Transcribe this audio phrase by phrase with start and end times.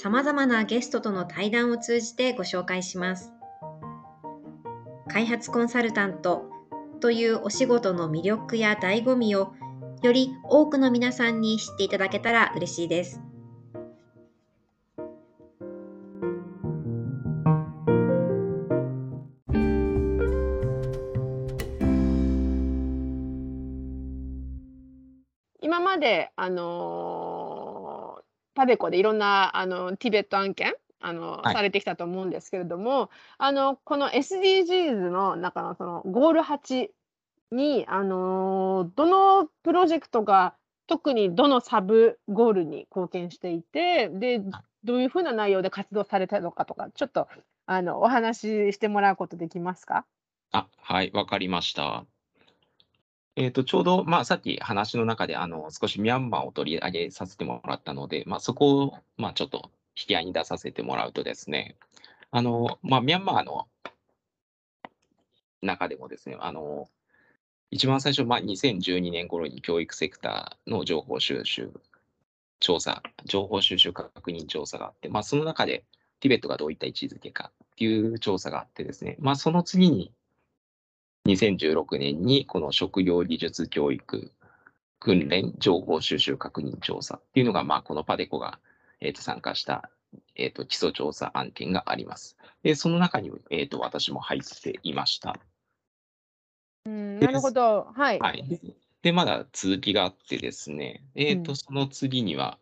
[0.00, 3.32] 様々なゲストとの対談を通じてご紹介します。
[5.08, 6.44] 開発コンサルタント
[7.00, 9.54] というお仕事の魅力や醍醐味を
[10.02, 13.20] より多くの皆さんに知っていただけたら嬉しいです。
[25.60, 27.27] 今まで、あの
[28.58, 36.88] パデコでいろんなあのティベット案件あの、はい、されてきたと思うんですけれどもあのこの SDGs の中のそのゴール8
[37.52, 40.54] にあのどのプロジェクトが
[40.88, 44.40] 特にどのサブゴールに貢献していてで
[44.82, 47.28] どういうふうな内容で活動されたのかとかちょっと
[47.66, 50.04] あのお話ししてもらうことできますか？
[50.50, 52.04] あはいわかりました。
[53.40, 61.76] えっと、ちょうど、まあ、さっき話の中で、あの、少しミャンマーを取り上げさせてもらったので、まあ、そこを、まあ、ちょっと引き合いに出させてもらうとですね、
[62.32, 63.68] あの、まあ、ミャンマーの
[65.62, 66.88] 中でもですね、あの、
[67.70, 71.70] 一番最初、まあ、2012年頃に教育セクターの情報収集
[72.58, 75.84] 調査、情報収集確認調査があって、まあ、その中で、
[76.18, 80.10] ティベットがどういった位置づけかっていう調査があってですね、まあ、その次に、
[81.26, 84.32] 2016年にこの食料技術教育
[84.98, 88.58] 訓練情報収集確認調査っていうのが、まあ、このパデコが、
[89.00, 89.90] えー、と参加した、
[90.34, 92.36] えー、と基礎調査案件があります。
[92.62, 95.38] で、その中に、えー、と私も入っていました。
[96.86, 97.88] うんなるほど。
[97.94, 98.18] はい。
[98.18, 98.60] はい、
[99.02, 102.58] で、まだ続きがあってですね、えー、と、その次には、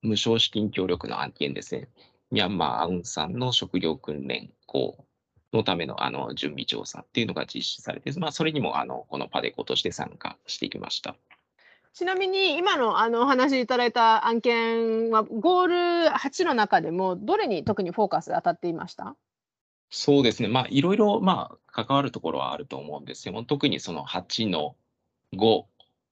[0.00, 1.88] 無償資金協力の案件ですね。
[2.30, 5.04] ミャンマーアウンさんの食料訓練校
[5.52, 11.14] のためのあの準備調査っていうのが実施されて、まあ、それにもあのこのパデコとして参加してきました。
[11.94, 15.74] ちなみに今のあのお話しいただいた案件はゴール
[16.10, 19.14] 8の中でもどれに特にフォーカス当たっていました？
[19.90, 23.44] そうですね、まあ、いろいろ、まあ、関わるところはあると思うんですよ。
[23.44, 24.74] 特にその8の
[25.34, 25.64] 5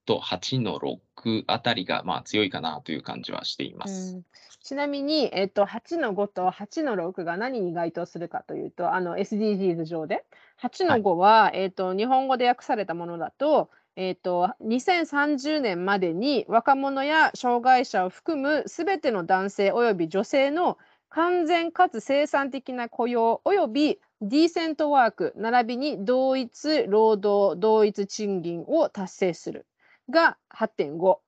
[0.06, 4.16] と8の6あたりが、まあ、強いかなという感じはしています。
[4.16, 4.24] うん。
[4.62, 10.24] ちなみに、えっと、8の5と8の6が何に該当するかというと、あの SDGs 上で、
[10.62, 20.78] 8の5は、はい、えっと、日本語で訳されたものだと、えっと、2030年までに若者や障害者を含むすべての男性及び女性の
[21.08, 29.66] 完全かつ生産的な雇用及びディーセントワーク並びに同一労働同一賃金を達成する
[30.10, 31.18] が8.5。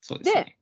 [0.00, 0.56] そうですね、で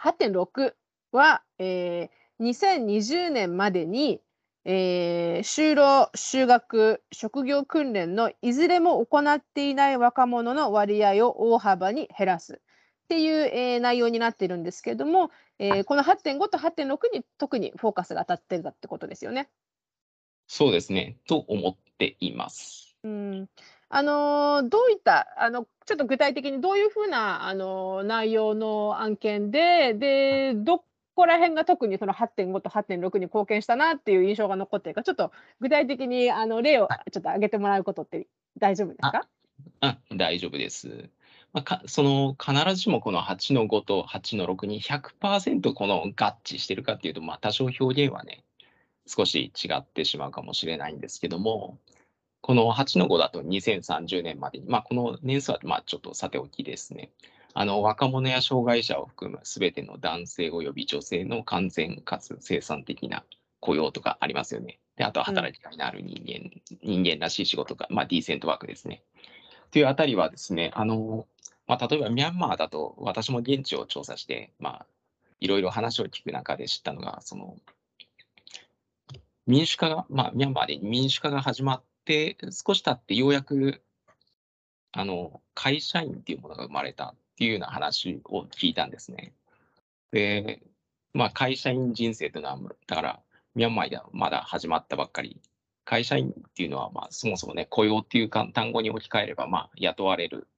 [0.00, 0.74] 8.6
[1.12, 4.20] は、えー、2020年までに、
[4.64, 19.48] えー、就労、就学、職業訓練のいずれも行っていない若者の割合を大幅に減らすっていう、えー、内容になっているんですけれども、えー、この8.5と8.6に特にフォーカスが当たってるってことですよね。
[20.46, 22.96] そうですね、と思っています。
[23.02, 23.48] うん
[23.92, 30.84] あのどういったあのちょっと具体的にどういうふうなあの内容の案件ででど
[31.16, 38.28] こら辺が特にその8.5と8.6に貢献したなっていう印象が残っているか、ちょっと具体的にあの例をちょっと挙げてもらうことって
[38.60, 39.26] 大丈夫ですか？
[39.80, 41.10] あ大丈夫です。
[41.52, 48.44] まあ、かその必ずしもこの8の5と8の6に100%この合致してるかっていうと、まあ、多少表現はね、
[49.08, 51.78] 少し違ってしまうかもしれないんですけども、
[52.40, 57.10] この8の5だと2030年までに、まあ、この年数はまあちょっとさておきですね。
[57.52, 63.24] あの若者や障害者を含むすべての男性及び女性の完全かつ生産的な
[63.58, 64.78] 雇用とかありますよね。
[64.96, 66.50] であとは働きがいのある人間、
[66.82, 69.02] うん、人間らしい仕事が、まあ、ディーセントワークですね。
[69.70, 71.26] というあたりはですね、あの
[71.66, 74.86] まあ、例えばミャンマーだと私も現地を調査して、まあ、
[75.40, 77.56] いろいろ話を聞く中で知ったのが、その
[79.46, 83.82] 民主化が、まあ、ミャンマーで民主化が始まって、少し経ってようやく、
[84.90, 89.32] あの、会社員っていうものが生まれたっていうような話を聞いたんですね。
[90.10, 90.60] で、
[91.14, 92.58] まあ、会社員人生というのは、
[92.88, 93.20] だから、
[93.54, 95.40] ミャンマーではまだ始まったばっかり。
[95.84, 100.48] 会社員っていうのは、まあ、そもそもね、雇用っていう単語に置き換えれば、まあ、雇われる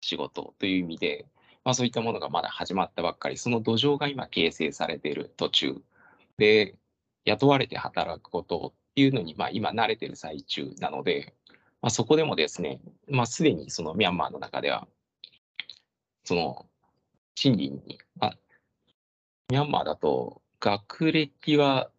[0.00, 1.26] 仕事という意味で、
[1.64, 5.76] まあ、そういったものがまだ始まったばっかり、その土壌が今形成されている途中
[6.38, 6.74] で、
[7.24, 11.34] 雇われて働くこというのに、まあ、今慣れてる最中なので、
[11.80, 14.88] まあ、そこでもですね、まあ、すでにそのミャンマーの中では、
[16.24, 16.66] その
[17.34, 18.34] 賃金に、あ、
[19.50, 21.90] ミャンマーだと学歴は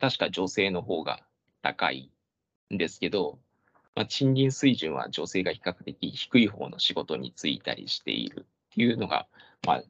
[0.00, 1.20] 確か女性の方が
[1.62, 2.10] 高い
[2.72, 3.38] んですけど、
[3.94, 9.26] まあ、賃金水準は女性が比較的低い方の仕事に就いたりしているっていうのが、
[9.66, 9.82] まあ、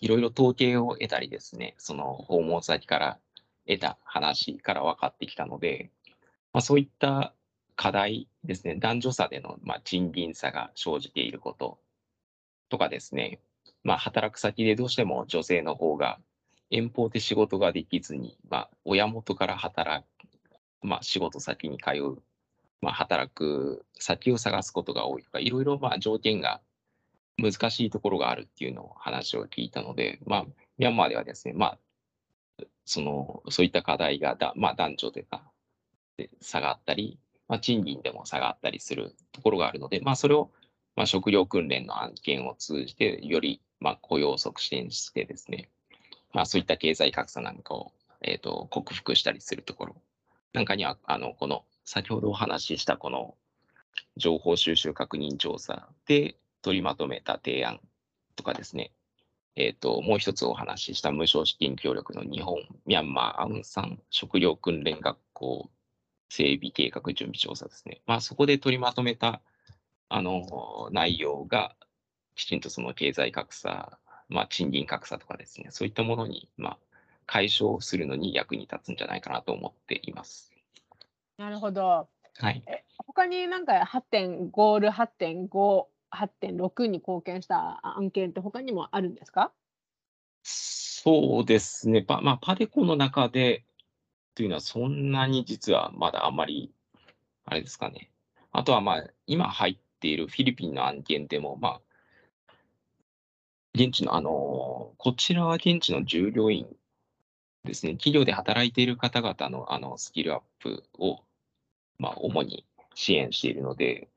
[0.00, 3.18] いろいろ統計を得たりですね、その訪問先から
[3.66, 5.90] 得た話から分かってきたので、
[6.54, 7.34] まあ、そういった
[7.76, 11.78] 課題ですね、男女差での、まあ、賃金差が生じていること
[12.70, 13.40] とかですね、
[13.82, 16.18] まあ、働く先でどうしても女性の方が
[16.70, 20.06] 遠方で仕事ができずに、まあ、親元から働く、
[20.86, 22.22] まあ、仕事先に通う、
[22.80, 26.60] まあ、働く先を探すことが多いとか、いろいろまあ条件が
[27.36, 30.44] 難しいところがあるっていうのを話を聞いたので、まあ、
[30.78, 31.78] ミャンマーではですね、まあ、
[32.84, 35.42] その、そういった課題がだ、まあ、男女でか
[36.16, 37.18] で差があったり、
[37.48, 40.50] まあ、賃金でも差があったりするところがあるので、まあ、それを、
[40.96, 45.68] まあ、食料訓練の案件を通じて、より、まあ、雇用促進してですね、
[46.32, 49.96] まあ、そういった経済格差なんかを、えーと、克服したりするところ。
[50.52, 53.34] なんかには、あのこの先ほどお話ししたこの
[54.16, 57.80] 情報収集確認調査で取りまとめた提案
[58.36, 58.92] とかですね、
[59.56, 62.56] えーと、もう一つお話しした無償資金協力の日本、
[62.86, 65.70] ミャンマー、アウンサン食料訓練学校
[66.36, 68.00] 整備計画準備調査ですね。
[68.06, 69.40] まあ、そこで取りまとめた
[70.08, 71.76] あの内容が、
[72.34, 73.98] きちんとその経済格差、
[74.28, 76.78] まあ、賃金格差とかですね、そういったものに、まあ、
[77.26, 80.52] 解消するのに役に立つんじゃないかなと思っています。
[81.38, 82.08] なるほど。
[82.38, 82.62] はい。
[82.66, 89.52] え他になんか8.5ゴール8.5 8.6に貢献した案件って他にもあるんですか？
[90.42, 92.04] そうですね。
[92.08, 93.64] まあ、パデコの中で
[94.34, 96.72] というのはそんなに実はまだあんまり、
[97.44, 98.10] あれですかね。
[98.52, 101.80] あとはまあ、今入っているフィリピンの案件でも、まあ、
[103.74, 106.66] 現地の、あの、こちらは現地の従業員
[107.64, 111.20] ですね、企業で働いている方々のあのスキルアップを、
[111.98, 112.64] まあ、主に
[112.94, 114.08] 支援しているので、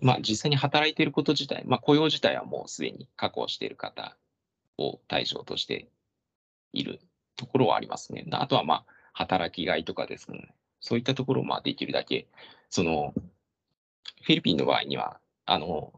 [0.00, 4.16] まあ、実際に働いていること自体、まあ、雇用自体はもうすでに確保している方
[4.78, 5.88] を対象として
[6.72, 7.00] いる
[7.36, 8.24] ところはありますね。
[8.30, 8.84] あとは、まあ、
[9.16, 12.26] 働きがいとかですね、そういったところをまあできるだけ、
[12.68, 13.14] その、
[14.22, 15.92] フィリピンの場合には、あの、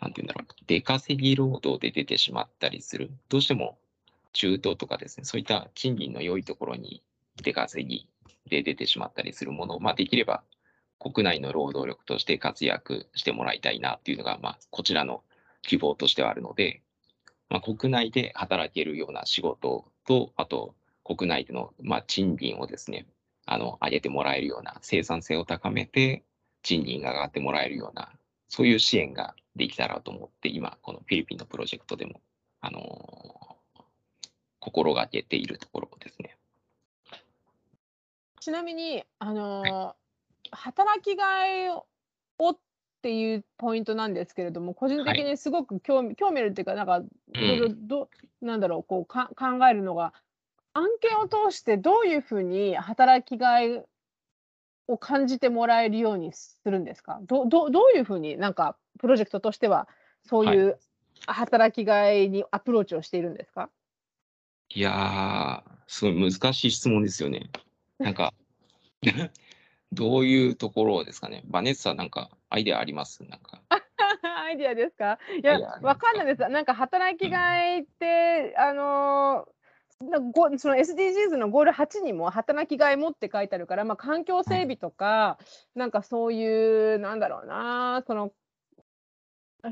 [0.00, 3.10] なんて言うんだろう、出稼ぎ労働で出てしまったりする。
[3.28, 3.76] どうしても
[4.32, 7.02] 中東とかですね、そういった賃金の良いところに
[7.42, 8.08] 出稼ぎ
[8.48, 10.44] で出てしまったりするものを、まあ、できれば
[11.00, 15.24] 国内の労働力として活躍してもらいたいなっていうのが、まあ、こちらの
[15.62, 16.82] 希望としてはあるので、
[17.50, 20.74] まあ、国内で働けるような仕事と、あと、
[21.04, 23.06] 国内での、まあ、賃金をですね、
[23.46, 26.24] あの、上げてもらえるような、生産性を高めて、
[26.62, 28.10] 賃金が上がってもらえるような、
[28.48, 32.20] そういう支援ができたらと思って、今、このフィリピンのプロジェクトでも、
[32.60, 33.82] あのー、
[34.60, 36.36] 心がけているところですね。
[38.40, 40.04] ちなみに、あのーはい。
[40.52, 42.58] 働きがいをっ
[43.02, 47.02] ていうポイントなんですけれども、個人的にすごく興味,、興味あるっていうか、なんか、
[47.34, 48.08] いろいろど、
[48.40, 50.14] なんだろう、こうか考えるのが、
[50.74, 53.84] 案件を通してどういうふうに働きがい
[54.86, 57.20] を感じてもらえるようにするんですか？
[57.22, 59.88] どどどういうふうになんかプロジェクトとしては
[60.26, 60.78] そういう
[61.26, 63.70] 働きがいにアプローチをしているんですか、
[64.68, 67.50] いやー、すごい難しい質問ですよね。
[67.98, 68.34] なんか
[69.92, 71.42] どういうところですかね？
[71.46, 73.22] バネッサ、なんかアイデアあります？
[73.24, 73.62] なんか。
[74.46, 75.18] アイデアですか？
[75.42, 76.48] いや、わかんないです。
[76.48, 79.53] なんか働きがいって、うん、あのー、
[80.58, 85.38] その SDGs のゴール8にも働きがいもって書いてあるから、まあ、環境整備とか、
[85.74, 88.32] なんかそういう、なんだろうな、その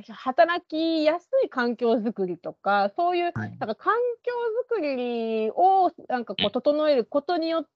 [0.01, 4.33] 働きやすい環境づくりとか、そういう、なんか環境
[4.75, 7.67] づくりをなんかこう整えることによっ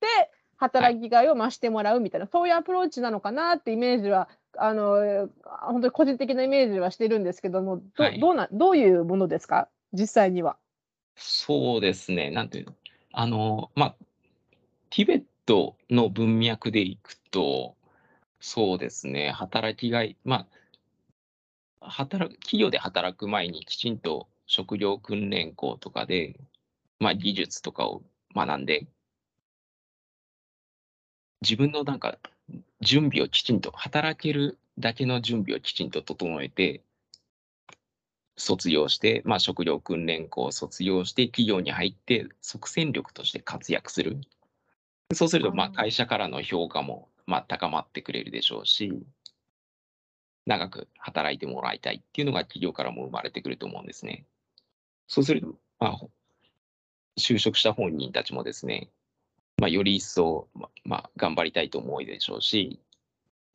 [0.00, 10.56] て、働きがいを増してもらうみたいな、そういうアプローチなのかなってイメージは、あの本当に個人的なイメージはしてるんですけども、ど,、どうなどういうものですか、実際には。
[11.16, 12.76] そうですね、なんていうの、
[13.12, 13.96] あのまあ、
[14.90, 17.76] ティベットの文脈でいくと、
[18.40, 20.46] そうですね、働きがい、ま
[21.80, 26.38] あ、働く企業で働く前にきちんと職業訓練校とかで、
[27.00, 28.02] まあ、技術とかを
[28.34, 28.86] 学んで、
[31.42, 32.18] 自分のなんか
[32.80, 36.83] 準備をきちんと、働けるだけの準備をきちんと整えて、
[38.36, 44.20] 卒業して、まあ、職業訓練校を卒業して、企業に入って即戦力として活躍する。
[45.12, 49.06] そうすると、まあ、会社からの評価も、まあ、高まってくれるでしょうし、
[50.46, 54.26] 長く働いてもらいたいっていうのが企業からも生まれてくると思うんですね。
[55.06, 56.00] そうすると、まあ、
[57.18, 58.90] 就職した本人たちもですね、
[59.58, 62.80] まあ、より一層、ままあ、頑張りたいと思うでしょうし、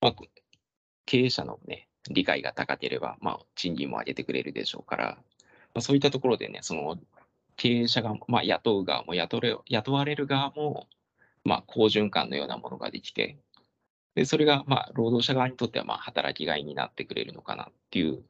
[0.01, 0.15] まあ、
[1.05, 5.17] 経営者のね、理解が高ければ、まあ、賃金も上げてくれるでしょうから、
[5.73, 6.97] まあ、そういったところでね、その
[7.55, 10.87] 経営者が、まあ、雇う側も雇れ雇われる側も、
[11.43, 13.37] まあ、好循環のようなものができて、
[14.15, 18.23] でそれが、まあ、労働者側にとっては、まあ、働きがいになってくれるのかなっていう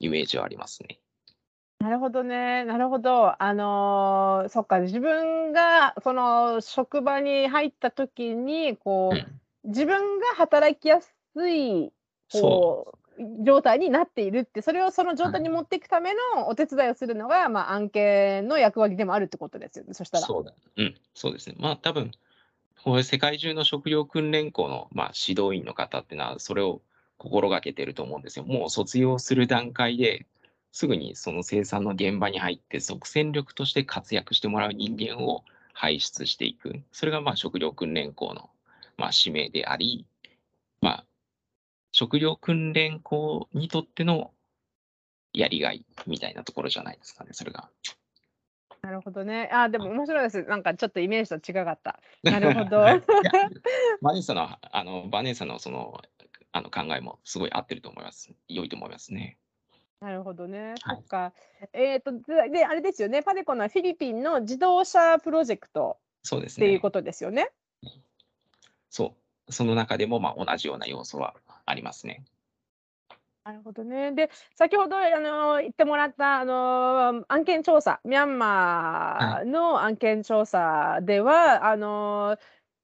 [0.00, 0.98] イメージはありますね。
[1.82, 3.42] なるほどね、なるほど。
[3.42, 9.32] あのーそっか、自分がその職場に入った時に、こう
[9.64, 11.10] う、自分が働きやす
[11.50, 11.92] い、
[12.28, 13.01] そこう、
[13.44, 20.26] 状態になっているって、それをその状態に持っていくためのお手伝いをするのが、まあ、案件の役割でもあるってことですよね、そしたら。
[20.26, 20.52] そうだ。
[20.76, 21.56] うん、そうですね。
[21.58, 22.12] まあ多分、
[22.84, 26.82] これ世界中の職業訓練校の、まあ、指導員の方っていうのは、それを
[27.18, 28.44] 心がけてると思うんですよ。
[28.44, 30.26] もう卒業する段階で
[30.72, 36.82] すぐにその生産の現場に入って即戦力として活躍してもらう人間を輩出していく。
[36.90, 38.50] それがまあ職業訓練校の、
[38.96, 40.06] まあ、使命であり、
[40.80, 41.04] まあ、
[41.92, 44.32] 職業訓練校にとっての
[45.32, 47.68] やりがいみたいなところじゃないですかね、それが。
[48.82, 49.48] なるほどね。
[49.52, 50.42] あ、でも面白いです。
[50.42, 52.00] なんかちょっとイメージと違かった。
[52.24, 52.80] なるほど。
[54.02, 56.00] バネッサの、あの、バネッサのその、
[56.50, 58.34] あの考えもすごい合ってると思います。
[58.48, 59.38] 良いと思いますね。
[60.00, 60.74] なるほどね。
[60.82, 61.32] はいそっか。
[61.72, 63.22] えっと、で、であれですよね。
[63.22, 66.66] パデコのはフィリピンの自動車プロジェクトそうですね。
[66.66, 67.50] っていうことですよね。
[68.90, 69.14] そ
[69.48, 69.52] う。
[69.52, 71.34] その中でも、まあ、同じような要素は
[71.66, 72.24] ありますね。
[73.44, 74.12] なるほどね。
[74.12, 82.36] で、先ほどあの言ってもらったあの案件調査、ミャンマーの案件調査では、あの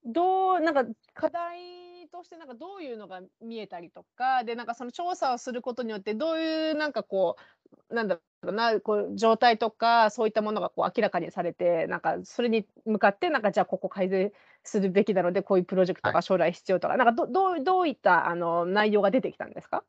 [0.04, 7.42] どうなんか課題としてなんかどういうのが見えたりとか、でなんかその調査をすることによってどういうなんかこう
[7.91, 14.33] なんだろうなこう状態とかそういったものがこう明らかにされて、なんかそれに向かってなんかじゃあここ改善
[14.65, 19.85] するべきなのでこういうプロジェクトはが将来必要とか、なんかどどうどういったあの内容が出てきたんですか？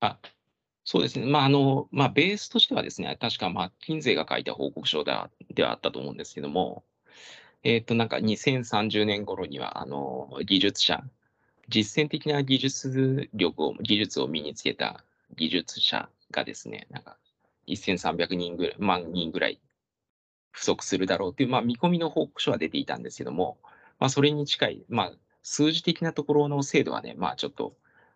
[0.00, 0.18] あ
[0.84, 1.26] そうですね。
[1.26, 6.84] まあ、あの、まあ、ベースとしてはですね、確かマッキンゼーが書いた報告書ではではあったと思うんですけども、
[7.62, 11.04] えっ、と、なんか2030年頃には、あの、技術者、
[11.68, 15.04] 実践的な技術力を、技術を身につけた
[15.36, 17.18] 技術者がですね、なんか
[17.66, 19.60] 1300人ぐらい、万人ぐらい
[20.52, 23.58] 不足するだろうという、まあ、見込みの報告書は出ていたんですけども、
[23.98, 27.74] まあ、それに近い、まあ、数字的なところの精度はね、まあ、ちょっと、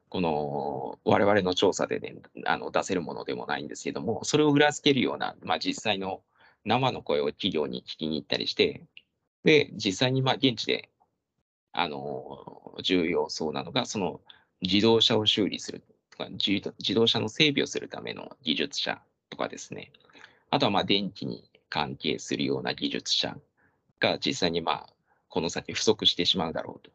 [0.08, 6.22] この我々の調査でね、あの出せるものでもないんですけども、それを裏付けるような、まあ、実際の
[6.64, 8.84] 生の声を企業に聞きに行ったりして、
[9.44, 10.90] で、実際にまあ現地で、
[11.72, 14.20] あの、重要そうなのが、その
[14.60, 19.92] 自動車を修理するとか、自自動車の整備をするための技術者とかですね、
[20.50, 23.36] あとはまあ電気に関係するような技術者
[24.00, 24.86] が実際にまあ、
[25.28, 26.90] この先不足してしまうだろうと。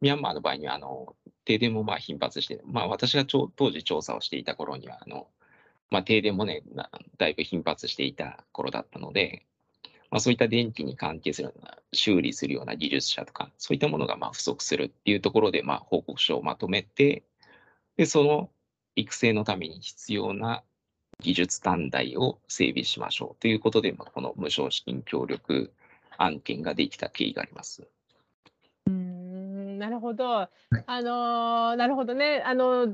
[0.00, 5.28] ミャンマーの場合には、あの、停電もまあ頻発して、まあ私が当時調査をしていた頃には、あの、
[5.90, 6.62] まあ停電もね、
[7.18, 9.46] だいぶ頻発していた頃だったので、
[10.10, 17.24] まあそういった電気に関係するような、修理するような技術者とか、そういったものがまあ不足するっていうところで、まあ報告書をまとめて、
[17.96, 18.50] で、その
[18.96, 20.62] 育成のために必要な
[21.20, 25.72] 技術短大を整備しましょうということで、まあ、この無償資金協力
[26.18, 27.82] 案件ができた経緯があります。
[28.86, 30.40] うーん、なるほど。
[30.40, 32.42] あのーなるほどね。
[32.44, 32.88] あの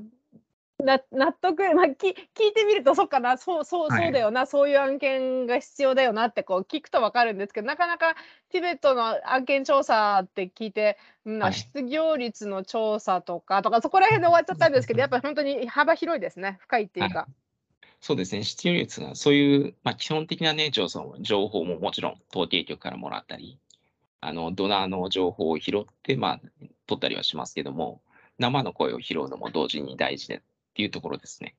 [0.78, 2.16] な納得、まあ、き聞い
[2.54, 8.14] てみると、そっかな、そうそうはいそうだよな、そういう案件が必要だよなってこう聞くと分かるんですけど、なかなか
[8.50, 17.26] ティベットの案件調査って聞いて、失業率の調査とかとか、そこら辺で終わっちゃったんですけど、やっぱり本当に幅広いですね、深いっていうか。
[18.00, 23.58] そうですね、失業率が、そういう、まあ、基本的なね、情報情報ももちろん統計局からもらったり、
[24.20, 26.40] あのドナーの情報を拾って、まあ、
[26.86, 28.00] 取ったりはしますけども、
[28.38, 30.40] 生の声を拾うのも同時に大事でっ
[30.74, 31.56] ていうところですね。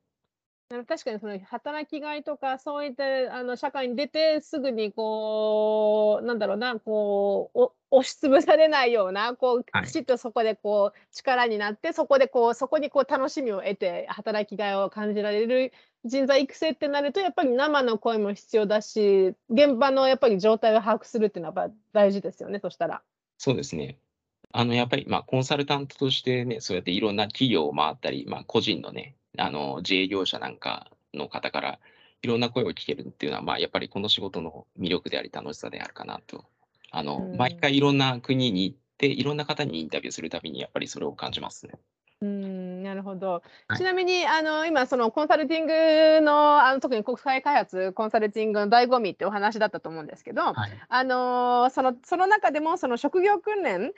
[0.70, 15.72] 確かにその働きがいとかそういったあの社会に出てすぐにこうなんだろうなこう押しつぶされないようなこうきちっとそこでこう力になってそこでこうそこにこう楽しみを得て働きがいを感じられる
[16.04, 23.02] 人材育成ってなるとやっぱり生の声も必要だし現場のやっぱり状態を把握するっていうのはやっぱ大事ですよねそしたら。
[23.38, 24.00] そうですね。
[24.52, 31.80] あのやっぱりまあコンサルタントとしてねそうやっていろんな企業を回ったり、まあ、個人のねあの自営業者なんかの方から
[32.22, 36.46] いろんな声を聞けるっていうのは、まあ、やっぱりこの仕事の魅力であり楽しさであるかなと。
[36.90, 41.74] あの、毎回いろんな国に行っていろんな方にインタビューするたびにやっぱりそれを感じますね。
[42.22, 42.57] うん
[42.88, 43.44] なるほど。
[43.78, 53.94] ちなみに、あの今そのコンサルティングのあの特に国際開発コンサルティングの醍醐味ってお話だったと思うんですけど、はい、あのそのその中でもその職業訓練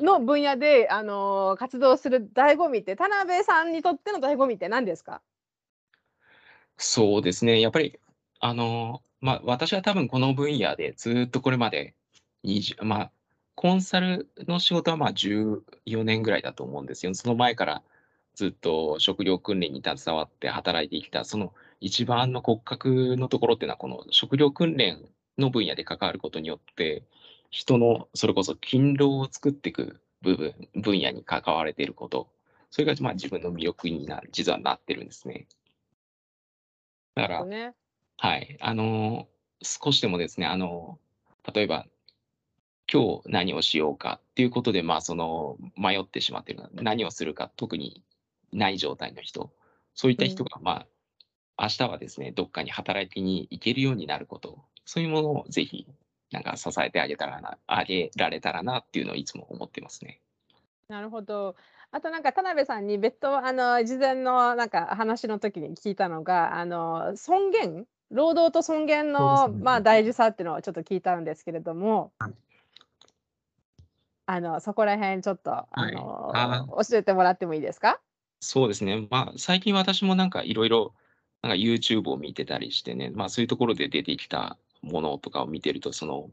[0.00, 5.20] の分野で、はい、あの活動する醍醐味って田辺さんにとっての醍醐味って何ですか？
[6.76, 7.60] そうですね。
[7.60, 7.98] やっぱり、
[8.40, 11.94] あの、まあ、私は多分この分野でずっとこれまで
[12.44, 13.10] 20、まあ、
[13.54, 17.14] コンサルの仕事はまあ14年ぐらいだと思うんですよ。
[17.14, 17.82] その前から
[18.34, 25.04] ずっと職業訓練に携わって働いてきた、その一番の骨格のところっていうのは、この職業訓練
[25.38, 27.04] の分野で関わることによって、
[27.50, 32.28] 人のそれこそ勤労を作っていく部分、分野に関われていること、
[32.70, 35.46] それがまあ自分の魅力にな実はなってるんですね。
[37.14, 37.74] だから、ね。
[38.16, 39.28] はい、あの、
[39.62, 40.98] 少しでもですね、あの、
[41.52, 41.86] 例えば、
[42.92, 48.02] 今日何をしようかっていうことで、まあ、その、迷ってしまっている何をするか特に
[48.54, 49.52] ない状態の人、
[49.94, 50.86] そういった人が、ま
[51.56, 55.86] あ、明日はですね、どっかに働きに行けるようになること、そういうものをぜひ、
[56.32, 60.20] なんか支えてあげたらな、あげられたらなっていうのをいつも思ってますね。
[60.88, 61.56] なるほど。
[61.92, 67.86] あとなんか田辺さんに別途あの事前のなんか話の時に聞いたのがあの尊厳？
[68.10, 72.32] 労働と尊厳の、ね、まあ大事さっていうのをちょっと聞いたんですけれども、はい、
[74.26, 78.00] あのそこら辺ちょっと、あの、はい、教えてもらってもいいですか？
[78.44, 80.94] そうですね、まあ、最近私もなんかいろいろ
[81.42, 86.30] なんか YouTube を見てたりしてね、まあ、そういうところで出てきたものとかを見てるとその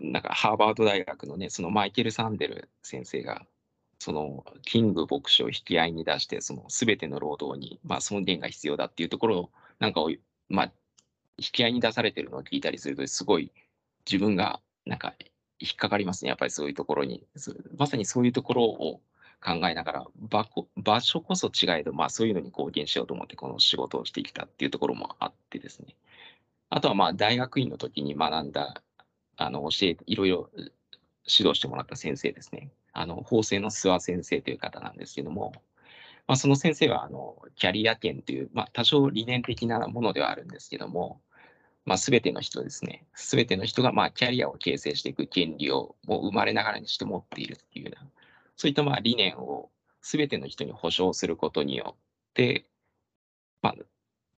[0.00, 3.46] なんかハーバード大学のねそのマイケル・サンデル先生が
[4.00, 10.10] そのキング牧師を引き合いに出して、その全ての労働に、まあ、尊厳が必要だっていうところなんかを、
[10.48, 10.72] まあ、
[11.36, 13.52] 引き合いに出されてるのを聞いたりすると、すごい
[14.10, 15.14] 自分がなんか
[15.58, 17.22] 引っかかりますね、やっぱりそういうところに。
[17.76, 19.00] まさにそういうところを
[19.42, 25.96] 考えながら、場場所こそ違えど、まあ、そういうのに貢献しようと思って、この仕事をしてきたっていうところもあってですね。
[26.68, 28.82] あとはまあ大学院の時に学んだ、
[29.36, 32.70] あの教えいろいろ指導してもらった先生ですね。
[32.92, 35.52] あの法政の諏訪先生という方なんですけども、
[36.26, 41.20] まあ、その先生はあのキャリア権という、まあ、多少理念的なものではあるんですけども、
[41.84, 48.10] まあ、全ての人ですね、全ての人がまあキャリアを形成していく権利をもう生まれながらにして持っているっていうような、
[48.60, 49.70] そういったまあ理念を
[50.02, 52.66] 全ての人に保障することによって、
[53.62, 53.74] まあ、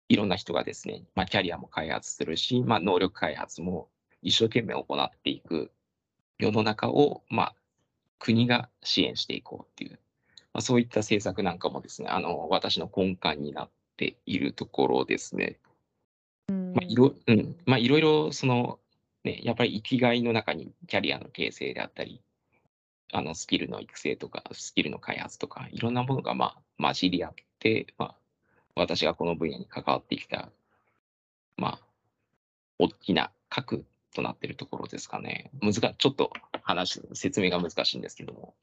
[0.10, 3.88] いろんな人がですね、まあ、キャリアも開発するし、まあ、能力開発も
[4.22, 5.72] 一生懸命行っていく
[6.38, 7.56] 世の中を、まあ、
[8.20, 9.94] 国が支援していこうっていう、
[10.54, 15.58] まあ、そういった政策なんかもですね、あの私の根幹になっているところですね。
[16.48, 18.78] まあ、いろうん、まあ、いろいろその、
[19.24, 22.22] ね、やっぱり生きがいの中にキャリアの形成であったり、
[23.12, 28.15] あのスキルの育成とか、スキルの開発とか、いろんなものがまあ混じり合って、まあ、
[28.76, 30.50] 私がこの分野に関わってきた、
[31.58, 31.86] まあ、
[32.80, 35.52] 大きな核となっているところですかね。
[35.62, 36.32] 難ちょっと
[36.63, 38.54] 話、説明が難しいんですけども。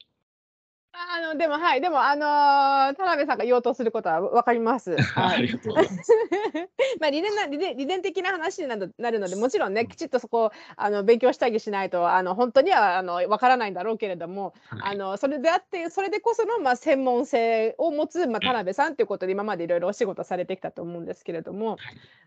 [1.29, 4.97] あのでもはいでもあのー、田辺さんが言おうとすることは分かります。
[5.13, 6.11] はい、ありがとうございます。
[6.99, 21.77] まあ理念な理念理念的な話になるなるのでもちろんねきちっとそこあの勉強したりしないとあの本当にはあの分からないんだろうけれども、はい、あのそれであってそれでこそのまあ専門性を持つまあ田辺さんということで今までいろいろお仕事されてきたと思うんですけれども、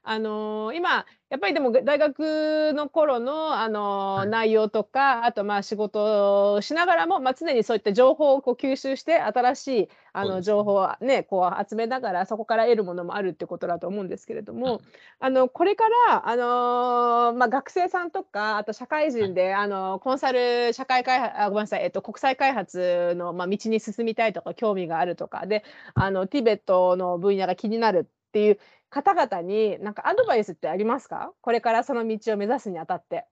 [0.05, 14.81] あのー、今やっぱりでも大学の頃のあのー、内容とかあとまあ仕事をしながらもまあ常にそういった情報をこう吸収して新しいあの情報をねこう集めながらそこから得るものもあるってことだと思うんですけれども
[15.21, 28.59] あのこれからあのまあ、学生さんとかあと社会人であのコンサル社会開発あごめんなさい、えっと、国際開発の、まあ、道に進みたいとか興味があるとかであのティベットの分野が気になるっていう
[28.91, 31.33] 方々になんかアドバイスってありますか？
[31.41, 33.25] これからその道を目指すにあたって。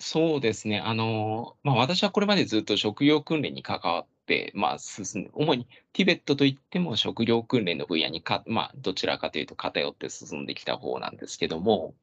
[0.00, 0.80] そうですね。
[0.80, 4.06] あの、まあ、私はこれまでずっと職業訓練に関わっ、
[4.54, 11.94] まあ、進んで、主にティベットといっても食料訓練の分野にか、まあ、どちらかというと偏って進んできた方なんですけども、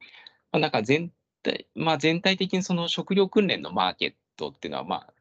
[0.51, 1.11] まあ、なんか全
[1.43, 5.13] 体、まあ、全体的にその食料訓練のマーケットっていうのは、まあ、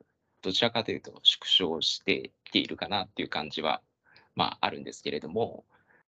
[0.42, 3.80] どちらかというと縮小してきているかなっていう感じは、
[4.34, 5.64] まあ、あるんですけれども、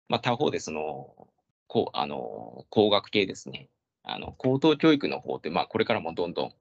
[0.08, 1.28] まあ、他方でその、
[1.68, 3.70] こうあの工学系ですね、
[4.04, 6.54] あの高等教育の方って、まあ、これからもどんどん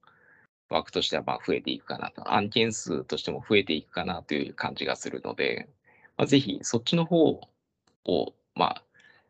[0.70, 5.68] 枠としてはま増えていくかなと、案件数としても増えていくかなという感じがするので、
[6.16, 7.40] まあ、ぜひそっちの方
[8.04, 8.84] を、まあ、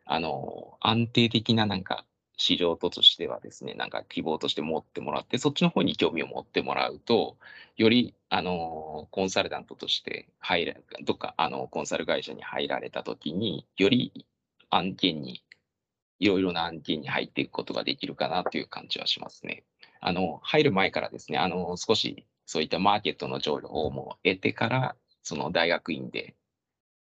[0.05, 2.05] あの安定的ななんか
[2.37, 7.37] 市場としてはですね、なんか希望として持ってもらって、そっちの方に興味を持ってもらうと、
[7.77, 14.25] よりあのコンサルタントとして入れ、どっかあのコンサル会社に入られたときに、より
[14.71, 15.43] 案件に、
[16.19, 19.63] いろいろな案件に入っていくことができるかなという感じはしますね。
[20.01, 26.35] あの入る前からですね、あの少しそういったマーケットの情報も得てから、その大学院で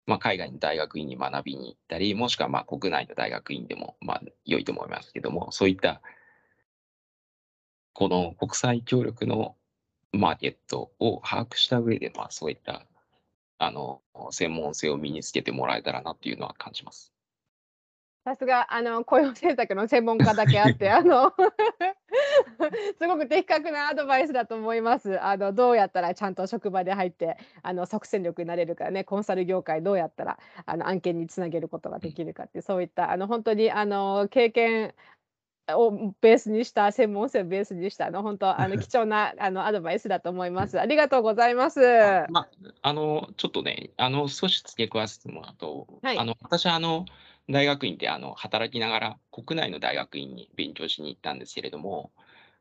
[0.08, 6.02] まあ、海外の大学院に学びに行ったり、もしくはまあ国内の大学院でもまあ良いと思いますけども、そういった
[7.94, 9.56] この国際協力の
[10.12, 12.86] マーケットを把握した上で、まあ、そういった
[13.58, 14.02] あの
[14.32, 17.11] 専門性を身につけてもらえたらなっていうのは感じます。
[18.24, 21.34] さすがあの雇用政策の専門家だけあって あの
[23.02, 25.20] すごく的確なアドバイスだと思います。
[25.24, 34.94] あのどうやったらちゃんと職場で入ってあの即戦力になれるかねコンサル業界どうやったらあの案件につなげることができるかってそういったあの本当にあの経験
[35.70, 40.80] をベースにした専門性をベースにしたあの本当あの 貴重なあのアドバイスだと思います。
[40.80, 41.80] ありがとうございます。
[42.30, 42.48] ま
[42.84, 47.06] あのちょっとねあの少し付け加えてもらうと、はい、あの私あの
[47.52, 52.12] 大学院ってあの働きながら国内の大学院に勉強しに行ったんですけれども、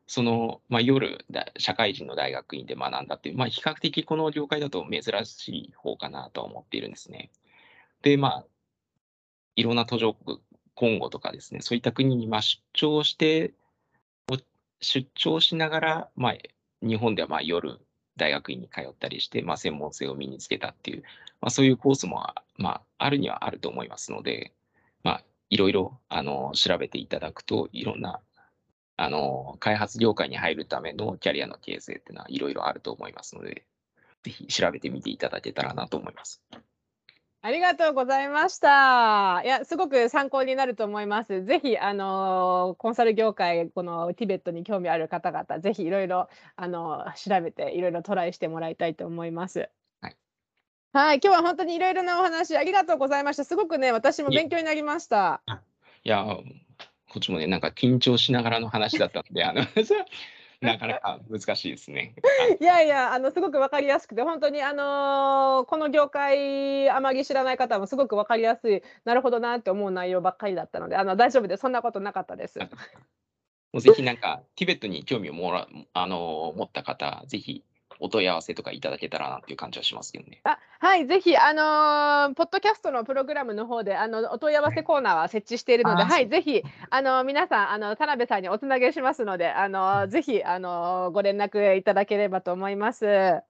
[0.06, 1.24] その、まあ、夜
[1.56, 7.30] 社会人の大学院で学んだっていう、まあ、比較的この業界だと珍しい方かなと思っているんですね。
[8.02, 8.46] で、まあ、
[9.54, 10.40] いろんな途上国、
[10.74, 13.52] コンゴとかですね、そういった国にま出張して、
[14.80, 16.34] 出張しながら、まあ、
[16.82, 17.78] 日本ではま夜
[18.16, 21.02] 大学院に通ったりして、まあ、専門性を身につけたっていう、
[21.40, 22.26] まあ、そういうコースも、
[22.56, 24.52] まあ、あるにはあると思いますので、
[25.50, 28.20] いろいろあの調べていただくと、いろんな
[28.96, 33.64] あの開発業界に入るためのキャリアの形成っていうのはいろいろあると思いますので、
[34.22, 36.42] ぜひ調べてみていただけたらなと思います。
[37.42, 39.40] ありがとうございました。
[39.42, 41.42] いや、すごく参考になると思います。
[41.42, 49.70] ぜひ、あの、コンサル業界、このティベットに興味ある方々、ぜひいろいろ、あの、調べて、いろいろトライしてもらいたいと思います。
[50.92, 53.44] はい、今日は本当にいろいろなお話ありがとうございました。
[53.44, 55.40] すごくね、私も勉強になりました。
[56.02, 56.42] いや、こ
[57.18, 59.62] っちもね、なんか緊張しながらの話だったんで、あの
[60.60, 62.16] なかなか難しいですね。
[62.60, 71.60] いやいや、あのすごくわかりやすくて、本当にあのー、この業界あまり知らない方もすごくわかりやすい、なるほどなって思う内容ばっかりだったので、あの大丈夫です。
[71.60, 72.58] そんなことなかったです。
[72.58, 72.66] も
[73.74, 77.62] うぜひなんか、ティベットに興味をもらあのー、持った方、ぜひ
[78.00, 80.40] お問い合わせとかいただけたらなっていう感じはしますけどね。
[80.44, 93.42] あはい、ぜひ、あのー、ポッドキャストのプログラムの方で、あの、お問い合わせコーナーは設置しているので、はい、ぜひ、あのー、皆さん、あの、田辺さんにおつなげしますので、あのー、ぜひ、あのご連絡いただければと思います。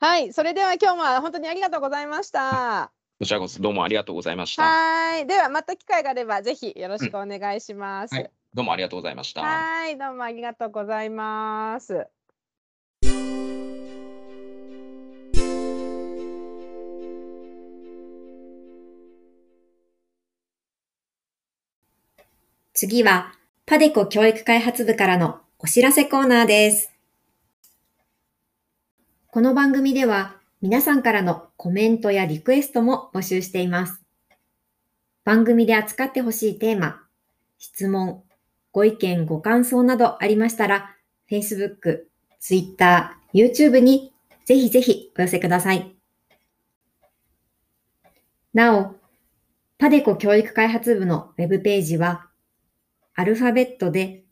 [0.00, 2.90] はい、それでは今日も本当にありがとうございました。
[3.18, 4.62] こちらこそどうもありがとうございました。
[4.62, 8.12] はい、ではまた機会があればぜひよろしくお願いします。
[8.12, 9.42] うんはい、どうもありがとうございました。
[9.42, 12.06] はい、どうもありがとうございます。
[22.82, 23.34] 次は、
[23.66, 26.90] パデコ教育開発部からのお知らせコーナーです。
[29.26, 34.00] この番組では、皆さんからのコメントやリクエストも募集しています。
[35.24, 37.02] 番組で扱ってほしいテーマ、
[37.58, 38.22] 質問、
[38.72, 40.96] ご意見、ご感想などありましたら、
[41.30, 42.04] Facebook、
[42.40, 44.12] Twitter、YouTube に
[44.44, 45.94] ぜひぜひお寄せください。
[48.52, 48.96] なお、
[49.78, 52.26] パデコ教育開発部のウェブページは、
[53.14, 54.24] アルファベットで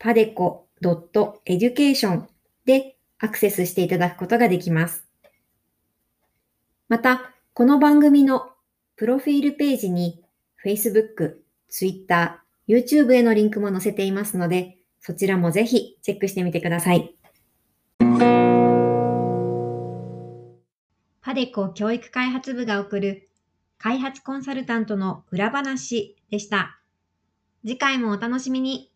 [0.00, 2.24] padeco.education
[2.64, 5.04] でアクセスしていただくことができます。
[6.88, 8.50] また、この番組の
[8.96, 10.24] プロフィールページに
[10.64, 11.36] Facebook、
[11.68, 17.19] Twitter、YouTube へのリンクも載せていますので、そちらもぜひチェックしてみてください。
[21.30, 23.30] パデコ教育開発部が送る
[23.78, 26.80] 開発コンサルタントの裏話でした。
[27.64, 28.89] 次回もお楽しみに。